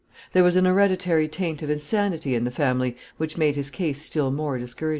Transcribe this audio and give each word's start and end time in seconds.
There 0.33 0.43
was 0.43 0.55
an 0.55 0.65
hereditary 0.65 1.27
taint 1.27 1.61
of 1.61 1.69
insanity 1.69 2.33
in 2.33 2.43
the 2.43 2.49
family, 2.49 2.97
which 3.17 3.37
made 3.37 3.55
his 3.55 3.69
case 3.69 4.01
still 4.01 4.31
more 4.31 4.57
discouraging. 4.57 4.89